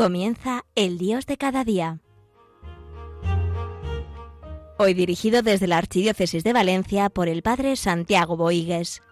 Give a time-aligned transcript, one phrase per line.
[0.00, 1.98] Comienza El Dios de cada día.
[4.78, 9.02] Hoy dirigido desde la Archidiócesis de Valencia por el Padre Santiago Boigues.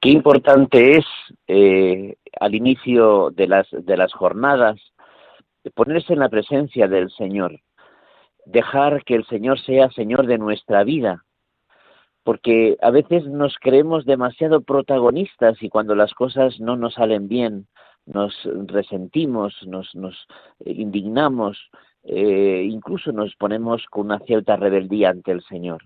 [0.00, 1.04] Qué importante es
[1.48, 4.78] eh, al inicio de las, de las jornadas
[5.74, 7.58] ponerse en la presencia del Señor,
[8.46, 11.24] dejar que el Señor sea Señor de nuestra vida,
[12.22, 17.66] porque a veces nos creemos demasiado protagonistas y cuando las cosas no nos salen bien,
[18.06, 18.34] nos
[18.66, 19.90] resentimos, nos,
[20.64, 21.58] indignamos,
[22.04, 25.82] eh, incluso nos ponemos con una cierta rebeldía ante el Señor.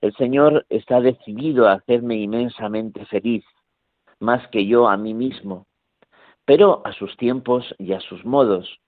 [0.00, 3.44] El Señor está decidido a hacerme inmensamente feliz,
[4.18, 5.66] más que yo a mí mismo,
[6.46, 8.80] pero a sus tiempos y a sus modos.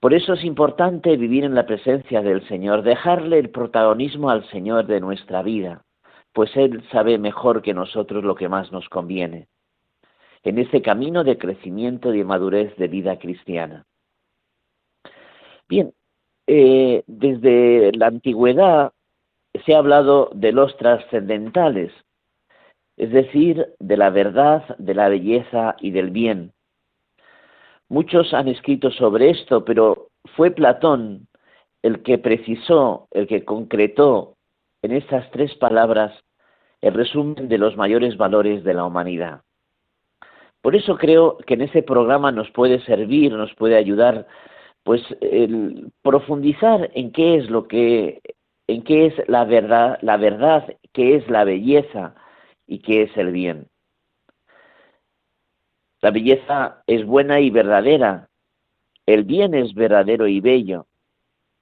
[0.00, 4.86] Por eso es importante vivir en la presencia del Señor, dejarle el protagonismo al Señor
[4.86, 5.82] de nuestra vida,
[6.32, 9.48] pues Él sabe mejor que nosotros lo que más nos conviene,
[10.44, 13.86] en ese camino de crecimiento y de madurez de vida cristiana.
[15.68, 15.92] Bien,
[16.46, 18.92] eh, desde la antigüedad
[19.66, 21.92] se ha hablado de los trascendentales,
[22.96, 26.52] es decir, de la verdad, de la belleza y del bien.
[27.88, 31.26] Muchos han escrito sobre esto, pero fue Platón
[31.82, 34.36] el que precisó, el que concretó
[34.82, 36.12] en estas tres palabras
[36.80, 39.40] el resumen de los mayores valores de la humanidad.
[40.60, 44.26] Por eso creo que en ese programa nos puede servir, nos puede ayudar,
[44.82, 48.20] pues el profundizar en qué es lo que,
[48.66, 52.14] en qué es la verdad, la verdad, qué es la belleza
[52.66, 53.68] y qué es el bien.
[56.00, 58.28] La belleza es buena y verdadera,
[59.06, 60.86] el bien es verdadero y bello,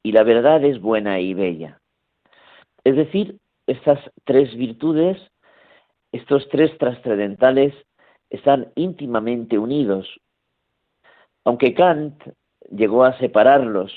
[0.02, 1.80] y la verdad es buena y bella.
[2.84, 5.16] Es decir, estas tres virtudes,
[6.12, 7.74] estos tres trascendentales,
[8.28, 10.20] están íntimamente unidos.
[11.44, 12.22] Aunque Kant
[12.70, 13.92] llegó a separarlos,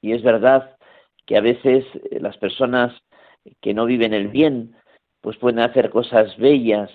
[0.00, 0.76] y es verdad
[1.26, 2.94] que a veces las personas
[3.60, 4.74] que no viven el bien,
[5.20, 6.90] pues pueden hacer cosas bellas,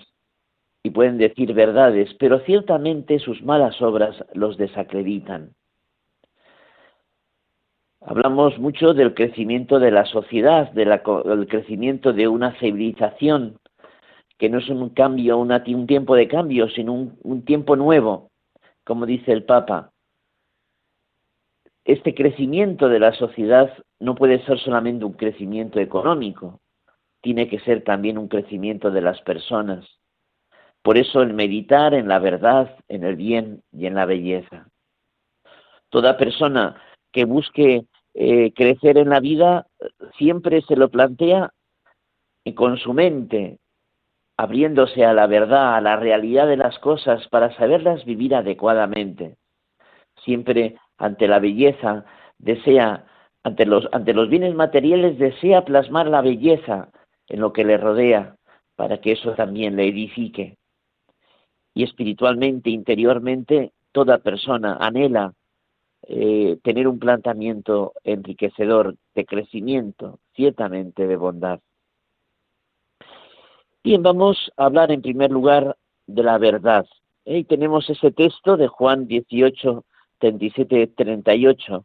[0.86, 5.50] y pueden decir verdades, pero ciertamente sus malas obras los desacreditan.
[8.00, 13.58] Hablamos mucho del crecimiento de la sociedad, del crecimiento de una civilización,
[14.38, 18.30] que no es un cambio, un tiempo de cambio, sino un, un tiempo nuevo,
[18.84, 19.90] como dice el Papa.
[21.84, 26.60] Este crecimiento de la sociedad no puede ser solamente un crecimiento económico,
[27.22, 29.84] tiene que ser también un crecimiento de las personas
[30.86, 34.68] por eso el meditar en la verdad, en el bien y en la belleza.
[35.88, 36.80] Toda persona
[37.10, 39.66] que busque eh, crecer en la vida
[40.16, 41.50] siempre se lo plantea
[42.54, 43.58] con su mente,
[44.36, 49.38] abriéndose a la verdad, a la realidad de las cosas para saberlas vivir adecuadamente.
[50.22, 52.04] Siempre ante la belleza
[52.38, 53.06] desea,
[53.42, 56.90] ante los, ante los bienes materiales desea plasmar la belleza
[57.26, 58.36] en lo que le rodea,
[58.76, 60.56] para que eso también le edifique
[61.76, 65.34] y espiritualmente, interiormente, toda persona anhela
[66.08, 71.60] eh, tener un planteamiento enriquecedor de crecimiento, ciertamente de bondad.
[73.84, 75.76] Bien, vamos a hablar en primer lugar
[76.06, 76.86] de la verdad.
[77.26, 79.84] Y tenemos ese texto de Juan 18,
[80.18, 81.84] 37, 38.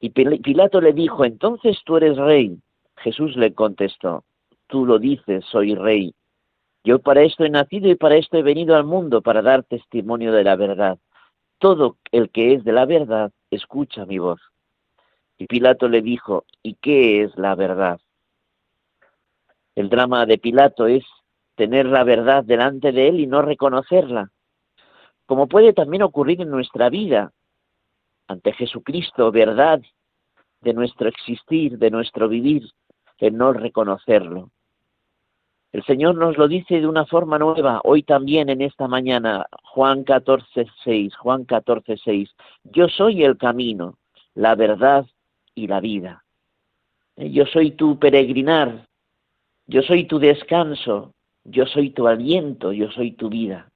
[0.00, 2.58] Y Pilato le dijo, entonces tú eres rey.
[2.98, 4.24] Jesús le contestó,
[4.66, 6.12] tú lo dices, soy rey.
[6.84, 10.32] Yo para esto he nacido y para esto he venido al mundo, para dar testimonio
[10.32, 10.98] de la verdad.
[11.58, 14.40] Todo el que es de la verdad, escucha mi voz.
[15.36, 18.00] Y Pilato le dijo, ¿y qué es la verdad?
[19.74, 21.04] El drama de Pilato es
[21.54, 24.30] tener la verdad delante de él y no reconocerla,
[25.28, 27.32] como puede también ocurrir en nuestra vida,
[28.28, 29.82] ante Jesucristo, verdad
[30.62, 32.62] de nuestro existir, de nuestro vivir,
[33.18, 34.50] el no reconocerlo.
[35.78, 40.02] El Señor nos lo dice de una forma nueva hoy también en esta mañana, Juan
[40.02, 42.34] 14, 6, Juan 14, 6.
[42.64, 43.96] Yo soy el camino,
[44.34, 45.06] la verdad
[45.54, 46.24] y la vida.
[47.14, 48.88] Eh, yo soy tu peregrinar,
[49.68, 51.14] yo soy tu descanso,
[51.44, 53.70] yo soy tu aliento, yo soy tu vida.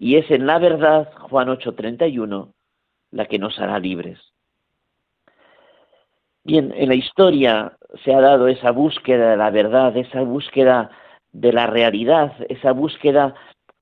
[0.00, 2.52] Y es en la verdad, Juan 8:31,
[3.12, 4.33] la que nos hará libres.
[6.46, 7.74] Bien, en la historia
[8.04, 10.90] se ha dado esa búsqueda de la verdad, esa búsqueda
[11.32, 13.34] de la realidad, esa búsqueda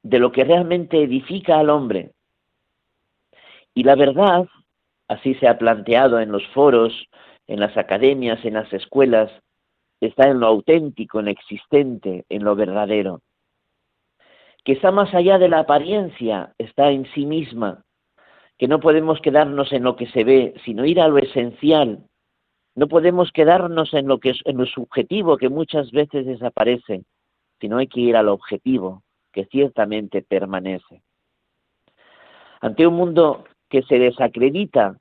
[0.05, 2.13] de lo que realmente edifica al hombre.
[3.75, 4.47] Y la verdad,
[5.09, 7.09] así se ha planteado en los foros,
[7.49, 9.33] en las academias, en las escuelas,
[10.01, 13.23] está en lo auténtico, en lo existente, en lo verdadero.
[14.65, 17.85] Que está más allá de la apariencia, está en sí misma.
[18.57, 22.07] Que no podemos quedarnos en lo que se ve, sino ir a lo esencial.
[22.75, 27.05] No podemos quedarnos en lo que es, en lo subjetivo que muchas veces desaparece,
[27.61, 29.03] sino hay que ir al objetivo,
[29.33, 31.03] que ciertamente permanece.
[32.61, 34.97] Ante un mundo que se desacredita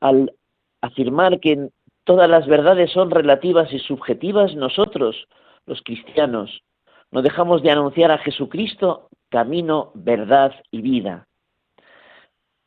[0.00, 0.32] al
[0.80, 1.70] afirmar que
[2.04, 5.26] todas las verdades son relativas y subjetivas, nosotros,
[5.66, 6.62] los cristianos,
[7.10, 11.26] no dejamos de anunciar a Jesucristo camino, verdad y vida.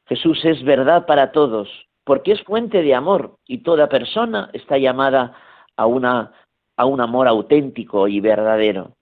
[0.08, 1.70] Jesús es verdad para todos,
[2.04, 5.36] porque es fuente de amor y toda persona está llamada
[5.78, 6.32] a, una,
[6.78, 8.96] a un amor auténtico y verdadero.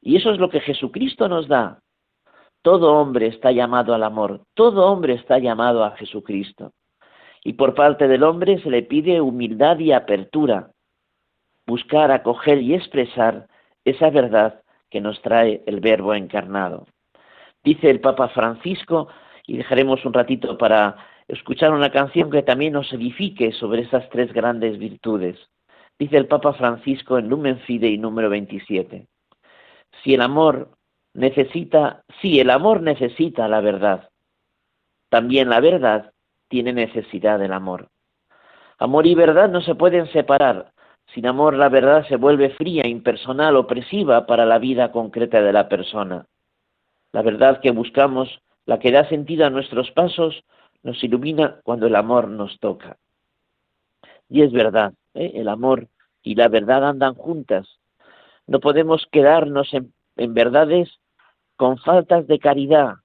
[0.00, 1.80] Y eso es lo que Jesucristo nos da.
[2.62, 6.72] Todo hombre está llamado al amor, todo hombre está llamado a Jesucristo.
[7.44, 10.70] Y por parte del hombre se le pide humildad y apertura,
[11.66, 13.48] buscar, acoger y expresar
[13.84, 16.86] esa verdad que nos trae el Verbo encarnado.
[17.64, 19.08] Dice el Papa Francisco,
[19.46, 20.96] y dejaremos un ratito para
[21.28, 25.38] escuchar una canción que también nos edifique sobre esas tres grandes virtudes.
[25.98, 29.06] Dice el Papa Francisco en Lumen Fidei número 27.
[30.02, 30.70] Si el amor
[31.14, 34.08] necesita, si el amor necesita la verdad,
[35.10, 36.12] también la verdad
[36.48, 37.88] tiene necesidad del amor.
[38.78, 40.72] Amor y verdad no se pueden separar.
[41.14, 45.68] Sin amor la verdad se vuelve fría, impersonal, opresiva para la vida concreta de la
[45.68, 46.26] persona.
[47.12, 50.42] La verdad que buscamos, la que da sentido a nuestros pasos,
[50.82, 52.96] nos ilumina cuando el amor nos toca.
[54.28, 55.32] Y es verdad, ¿eh?
[55.34, 55.88] el amor
[56.22, 57.68] y la verdad andan juntas.
[58.46, 60.90] No podemos quedarnos en, en verdades
[61.56, 62.96] con faltas de caridad,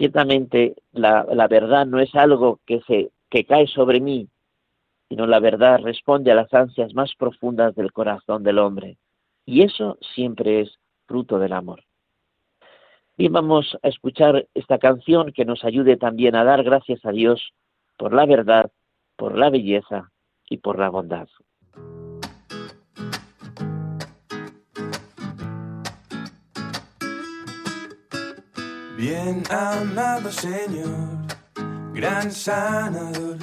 [0.00, 4.28] Ciertamente la, verdad no es algo que, se, que cae sobre mí,
[5.10, 8.96] sino la verdad responde a las ansias más profundas del corazón del hombre.
[9.44, 11.82] Y eso siempre es fruto del amor.
[13.16, 17.52] Y vamos a escuchar esta canción que nos ayude también a dar gracias a Dios
[17.96, 18.70] por la verdad,
[19.16, 20.10] por la belleza
[20.48, 21.28] y por la bondad.
[28.96, 31.26] Bien amado Señor,
[31.94, 33.38] gran sanador,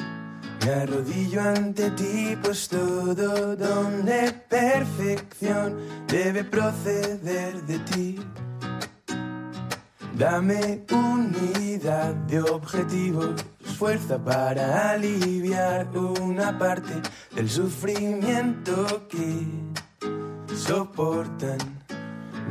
[0.64, 5.78] me arrodillo ante ti, pues todo don de perfección
[6.08, 8.20] debe proceder de ti.
[10.18, 13.36] Dame unidad de objetivos,
[13.78, 16.94] fuerza para aliviar una parte
[17.36, 19.46] del sufrimiento que
[20.56, 21.60] soportan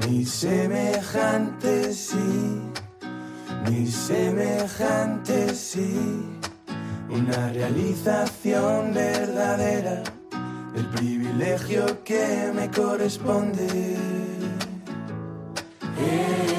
[0.08, 6.22] mis semejantes y mi semejante sí,
[7.10, 10.04] una realización verdadera
[10.72, 13.96] del privilegio que me corresponde.
[15.98, 16.55] Eh,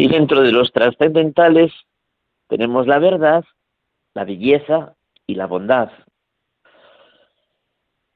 [0.00, 1.74] Y dentro de los trascendentales
[2.48, 3.44] tenemos la verdad,
[4.14, 4.94] la belleza
[5.26, 5.90] y la bondad.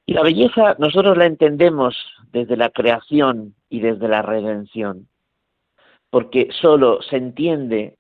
[0.07, 1.97] Y la belleza nosotros la entendemos
[2.31, 5.09] desde la creación y desde la redención,
[6.11, 7.97] porque solo se entiende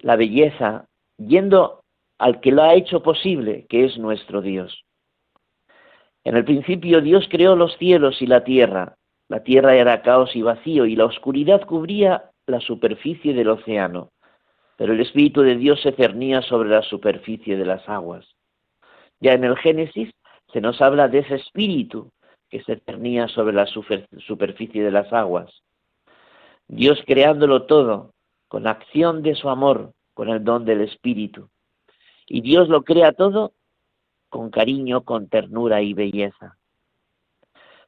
[0.00, 1.84] la belleza yendo
[2.18, 4.84] al que lo ha hecho posible, que es nuestro Dios.
[6.24, 8.96] En el principio Dios creó los cielos y la tierra.
[9.28, 14.10] La tierra era caos y vacío y la oscuridad cubría la superficie del océano,
[14.76, 18.26] pero el Espíritu de Dios se cernía sobre la superficie de las aguas.
[19.20, 20.12] Ya en el Génesis
[20.52, 22.12] se nos habla de ese Espíritu
[22.48, 25.50] que se cernía sobre la superficie de las aguas.
[26.68, 28.12] Dios creándolo todo
[28.48, 31.48] con la acción de su amor, con el don del Espíritu.
[32.26, 33.52] Y Dios lo crea todo
[34.28, 36.56] con cariño, con ternura y belleza.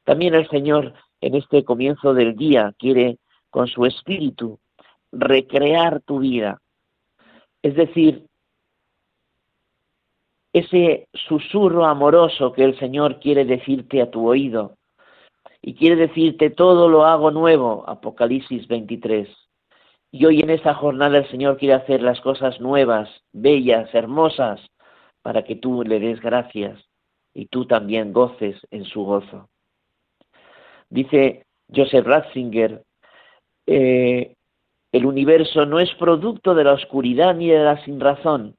[0.04, 3.18] También el Señor en este comienzo del día quiere
[3.50, 4.60] con su espíritu,
[5.12, 6.60] recrear tu vida.
[7.62, 8.26] Es decir,
[10.58, 14.76] ese susurro amoroso que el Señor quiere decirte a tu oído
[15.60, 19.28] y quiere decirte todo lo hago nuevo, Apocalipsis 23.
[20.12, 24.60] Y hoy en esta jornada el Señor quiere hacer las cosas nuevas, bellas, hermosas,
[25.22, 26.82] para que tú le des gracias.
[27.38, 29.50] y tú también goces en su gozo.
[30.88, 32.82] Dice Joseph Ratzinger,
[33.66, 34.34] eh,
[34.90, 38.54] el universo no es producto de la oscuridad ni de la sinrazón,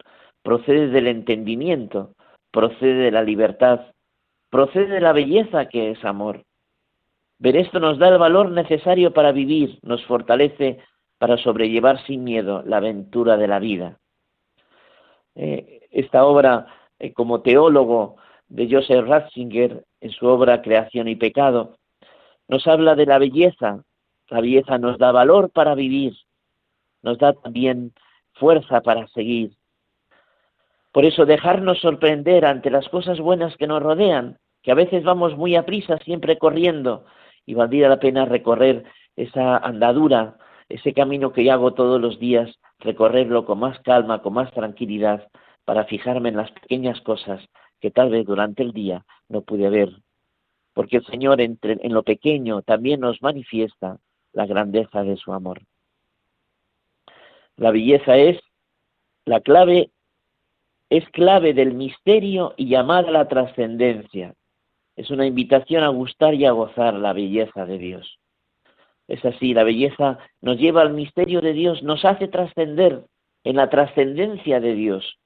[0.48, 2.14] procede del entendimiento,
[2.52, 3.82] procede de la libertad,
[4.50, 6.46] procede de la belleza que es amor.
[7.38, 10.80] Ver esto nos da el valor necesario para vivir, nos fortalece
[11.18, 14.00] para sobrellevar sin miedo la aventura de la vida.
[15.36, 18.16] Eh, esta obra, eh, como teólogo
[18.48, 21.76] de Joseph Ratzinger, en su obra Creación y Pecado,
[22.48, 23.84] nos habla de la belleza.
[24.30, 26.14] La belleza nos da valor para vivir,
[27.02, 27.92] nos da también
[28.32, 29.57] fuerza para seguir.
[30.98, 35.38] Por eso dejarnos sorprender ante las cosas buenas que nos rodean, que a veces vamos
[35.38, 37.06] muy a prisa, siempre corriendo,
[37.46, 38.84] y valdría la pena recorrer
[39.16, 40.40] esa andadura,
[40.70, 42.50] ese camino que yo hago todos los días,
[42.80, 45.28] recorrerlo con más calma, con más tranquilidad,
[45.66, 47.48] para fijarme en las pequeñas cosas
[47.80, 49.90] que tal vez durante el día no pude ver.
[50.74, 51.60] Porque el Señor en
[51.94, 54.00] lo pequeño también nos manifiesta
[54.34, 55.62] la grandeza de su amor.
[57.56, 58.40] La belleza es
[59.26, 59.92] la clave,
[60.90, 64.34] es clave del misterio y llamada a la trascendencia.
[64.96, 68.20] Es una invitación a gustar y a gozar la belleza de Dios.
[69.08, 73.04] Es así, la belleza nos lleva al misterio de Dios, nos hace trascender
[73.44, 75.20] en la trascendencia de Dios.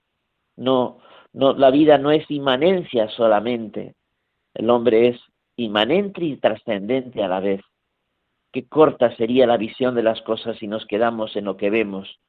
[0.55, 0.99] No,
[1.33, 3.95] no, la vida no es inmanencia solamente.
[4.53, 5.19] El hombre es
[5.55, 7.61] inmanente y trascendente a la vez.
[8.51, 12.19] Qué corta sería la visión de las cosas si nos quedamos en lo que vemos.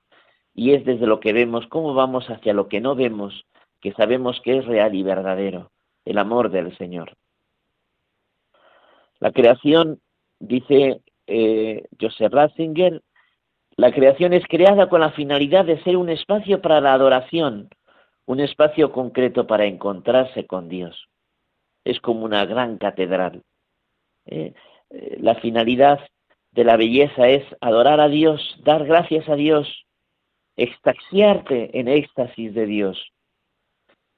[0.55, 3.47] Y es desde lo que vemos cómo vamos hacia lo que no vemos,
[3.81, 5.71] que sabemos que es real y verdadero,
[6.05, 7.17] el amor del Señor.
[9.19, 10.01] La creación,
[10.41, 13.03] dice eh, Joseph Ratzinger,
[13.77, 17.71] la creación es creada con la finalidad de ser un espacio para la adoración,
[18.27, 21.09] un espacio concreto para encontrarse con Dios.
[21.85, 23.43] Es como una gran catedral.
[24.27, 24.53] Eh,
[24.91, 26.01] eh, la finalidad
[26.53, 29.87] de la belleza es adorar a Dios, dar gracias a Dios,
[30.57, 33.13] extasiarte en éxtasis de Dios.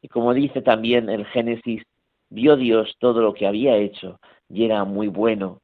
[0.03, 1.83] Y como dice también el Génesis,
[2.29, 5.61] vio Dios todo lo que había hecho y era muy bueno.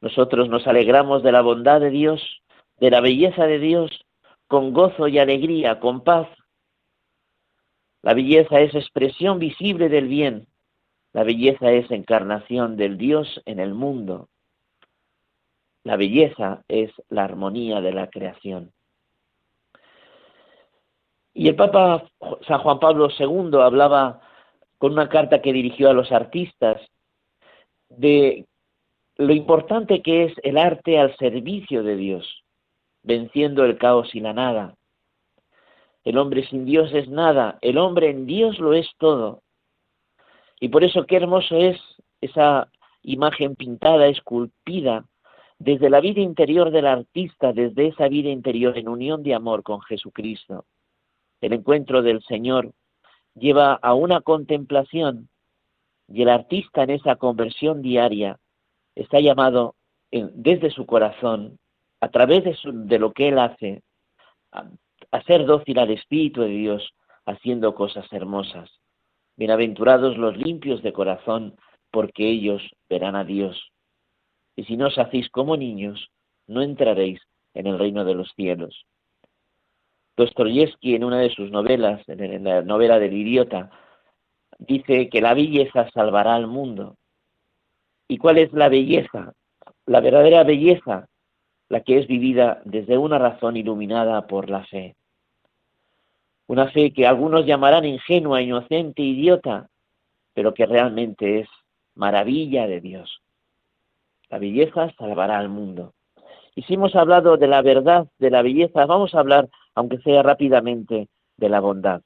[0.00, 2.42] Nosotros nos alegramos de la bondad de Dios,
[2.78, 4.04] de la belleza de Dios,
[4.46, 6.28] con gozo y alegría, con paz.
[8.02, 10.46] La belleza es expresión visible del bien.
[11.12, 14.28] La belleza es encarnación del Dios en el mundo.
[15.82, 18.72] La belleza es la armonía de la creación.
[21.38, 22.02] Y el Papa
[22.48, 24.20] San Juan Pablo II hablaba
[24.76, 26.82] con una carta que dirigió a los artistas
[27.88, 28.44] de
[29.14, 32.42] lo importante que es el arte al servicio de Dios,
[33.04, 34.74] venciendo el caos y la nada.
[36.02, 39.42] El hombre sin Dios es nada, el hombre en Dios lo es todo.
[40.58, 41.80] Y por eso qué hermoso es
[42.20, 42.68] esa
[43.02, 45.04] imagen pintada, esculpida,
[45.60, 49.80] desde la vida interior del artista, desde esa vida interior en unión de amor con
[49.82, 50.64] Jesucristo.
[51.40, 52.72] El encuentro del Señor
[53.34, 55.28] lleva a una contemplación
[56.08, 58.38] y el artista en esa conversión diaria
[58.94, 59.76] está llamado
[60.10, 61.58] desde su corazón,
[62.00, 63.82] a través de, de lo que él hace,
[64.52, 64.68] a,
[65.10, 66.94] a ser dócil al Espíritu de Dios,
[67.26, 68.70] haciendo cosas hermosas.
[69.36, 71.56] Bienaventurados los limpios de corazón,
[71.90, 73.70] porque ellos verán a Dios
[74.58, 76.10] y si no os hacéis como niños,
[76.48, 77.20] no entraréis
[77.54, 78.86] en el reino de los cielos.
[80.18, 83.70] Dostoyevsky en una de sus novelas, en la novela del idiota,
[84.58, 86.96] dice que la belleza salvará al mundo.
[88.08, 89.32] ¿Y cuál es la belleza?
[89.86, 91.06] La verdadera belleza,
[91.68, 94.96] la que es vivida desde una razón iluminada por la fe.
[96.48, 99.68] Una fe que algunos llamarán ingenua, inocente, idiota,
[100.34, 101.48] pero que realmente es
[101.94, 103.22] maravilla de Dios.
[104.30, 105.92] La belleza salvará al mundo.
[106.56, 109.48] Y si hemos hablado de la verdad, de la belleza, vamos a hablar,
[109.78, 112.02] aunque sea rápidamente, de la bondad.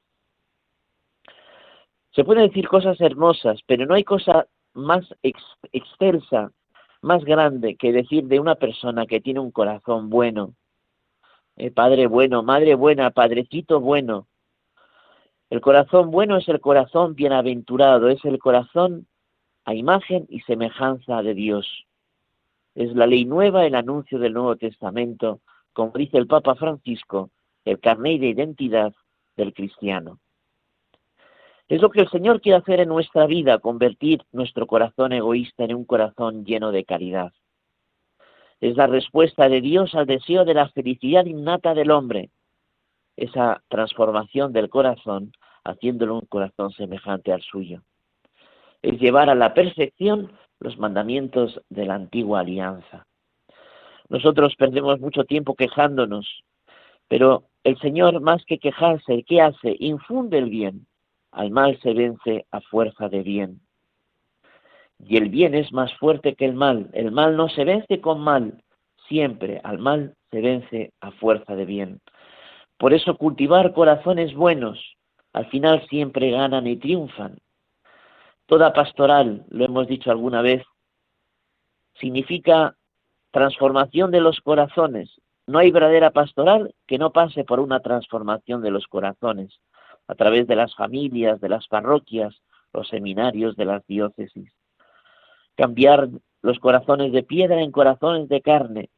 [2.11, 6.51] Se pueden decir cosas hermosas, pero no hay cosa más excelsa,
[7.01, 10.53] más grande que decir de una persona que tiene un corazón bueno.
[11.55, 14.27] Eh, padre bueno, madre buena, padrecito bueno.
[15.49, 19.07] El corazón bueno es el corazón bienaventurado, es el corazón
[19.65, 21.87] a imagen y semejanza de Dios.
[22.75, 25.39] Es la ley nueva, el anuncio del Nuevo Testamento,
[25.73, 27.31] como dice el Papa Francisco,
[27.65, 28.93] el carnet de identidad
[29.35, 30.19] del cristiano.
[31.67, 35.75] Es lo que el Señor quiere hacer en nuestra vida, convertir nuestro corazón egoísta en
[35.75, 37.31] un corazón lleno de caridad.
[38.59, 42.29] Es la respuesta de Dios al deseo de la felicidad innata del hombre,
[43.15, 45.31] esa transformación del corazón
[45.63, 47.81] haciéndolo un corazón semejante al suyo.
[48.81, 53.07] es llevar a la perfección los mandamientos de la antigua alianza.
[54.09, 56.43] Nosotros perdemos mucho tiempo quejándonos,
[57.07, 59.75] pero el Señor, más que quejarse, ¿qué hace?
[59.79, 60.87] Infunde el bien.
[61.31, 63.61] Al mal se vence a fuerza de bien.
[64.99, 66.89] Y el bien es más fuerte que el mal.
[66.93, 68.63] El mal no se vence con mal.
[69.07, 72.01] Siempre al mal se vence a fuerza de bien.
[72.77, 74.97] Por eso cultivar corazones buenos,
[75.31, 77.37] al final siempre ganan y triunfan.
[78.45, 80.63] Toda pastoral, lo hemos dicho alguna vez,
[81.99, 82.75] significa
[83.31, 85.09] transformación de los corazones.
[85.47, 89.59] No hay verdadera pastoral que no pase por una transformación de los corazones,
[90.07, 92.41] a través de las familias, de las parroquias,
[92.73, 94.51] los seminarios, de las diócesis.
[95.55, 96.09] Cambiar
[96.41, 98.89] los corazones de piedra en corazones de carne,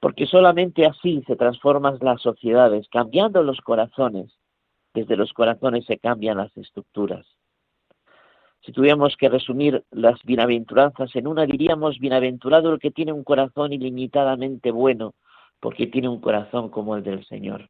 [0.00, 4.32] porque solamente así se transforman las sociedades, cambiando los corazones.
[4.94, 7.26] Desde los corazones se cambian las estructuras.
[8.62, 13.72] Si tuviéramos que resumir las bienaventuranzas en una, diríamos, bienaventurado el que tiene un corazón
[13.72, 15.14] ilimitadamente bueno,
[15.60, 17.68] porque tiene un corazón como el del Señor.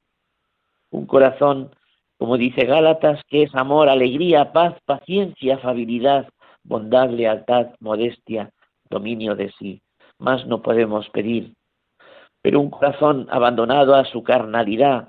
[0.90, 1.70] Un corazón,
[2.18, 6.28] como dice Gálatas, que es amor, alegría, paz, paciencia, afabilidad,
[6.64, 8.50] bondad, lealtad, modestia,
[8.88, 9.82] dominio de sí.
[10.18, 11.54] Más no podemos pedir.
[12.42, 15.08] Pero un corazón abandonado a su carnalidad,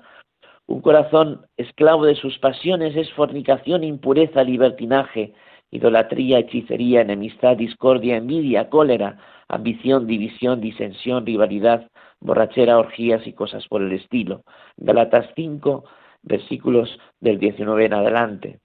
[0.67, 5.33] un corazón esclavo de sus pasiones es fornicación, impureza, libertinaje,
[5.71, 13.81] idolatría, hechicería, enemistad, discordia, envidia, cólera, ambición, división, disensión, rivalidad, borrachera, orgías y cosas por
[13.81, 14.43] el estilo.
[14.77, 15.83] Galatas 5,
[16.23, 18.59] versículos del 19 en adelante.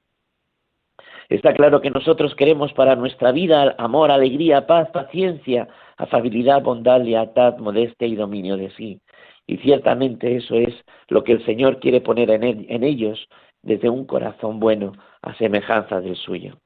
[1.28, 7.58] Está claro que nosotros queremos para nuestra vida amor, alegría, paz, paciencia, afabilidad, bondad, lealtad,
[7.58, 9.00] modestia y dominio de sí.
[9.47, 10.75] Y ciertamente eso es
[11.08, 13.28] lo que el Señor quiere poner en, en ellos
[13.62, 14.92] desde un corazón bueno,
[15.23, 16.58] a semejanza del suyo.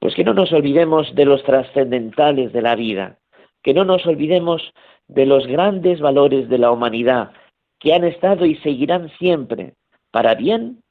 [0.00, 3.18] Pues que no nos olvidemos de los trascendentales de la vida,
[3.62, 4.72] que no nos olvidemos
[5.08, 7.32] de los grandes valores de la humanidad
[7.78, 9.74] que han estado y seguirán siempre,
[10.10, 10.82] para bien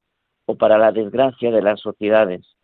[0.46, 2.56] o para la desgracia de las sociedades.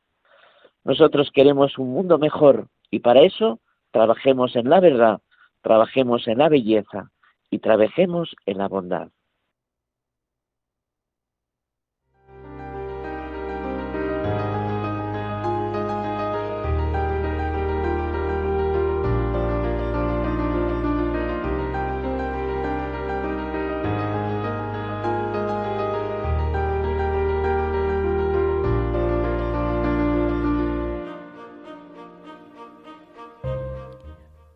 [0.84, 3.60] Nosotros queremos un mundo mejor y para eso
[3.92, 5.20] trabajemos en la verdad,
[5.62, 7.12] trabajemos en la belleza
[7.50, 9.10] y trabajemos en la bondad.